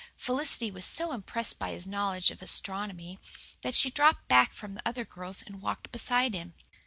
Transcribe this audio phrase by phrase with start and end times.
[0.17, 3.19] Felicity was so impressed by his knowledge of astronomy
[3.61, 6.55] that she dropped back from the other girls and walked beside him.